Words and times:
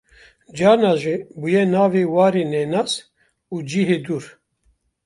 carna 0.57 0.93
jî 1.01 1.15
bûye 1.41 1.63
navê 1.73 2.03
warê 2.13 2.43
nenas 2.53 2.91
û 3.53 3.55
cihê 3.69 3.99
dûr 4.05 4.23